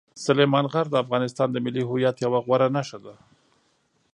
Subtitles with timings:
[0.25, 3.13] سلیمان غر د افغانستان د ملي هویت یوه غوره نښه ده.